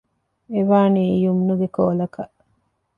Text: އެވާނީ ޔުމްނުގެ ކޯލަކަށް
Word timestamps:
އެވާނީ 0.53 1.05
ޔުމްނުގެ 1.23 1.67
ކޯލަކަށް 1.75 2.35